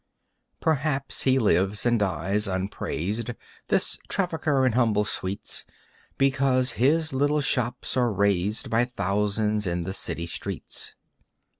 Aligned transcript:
Perhaps 0.61 1.21
he 1.25 1.37
lives 1.37 1.85
and 1.85 1.99
dies 1.99 2.47
unpraised, 2.47 3.35
This 3.67 3.99
trafficker 4.09 4.65
in 4.65 4.71
humble 4.71 5.05
sweets, 5.05 5.63
Because 6.17 6.71
his 6.71 7.13
little 7.13 7.41
shops 7.41 7.95
are 7.95 8.11
raised 8.11 8.71
By 8.71 8.83
thousands 8.85 9.67
in 9.67 9.83
the 9.83 9.93
city 9.93 10.25
streets. 10.25 10.95